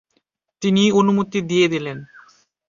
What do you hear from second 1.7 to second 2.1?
দিলেন।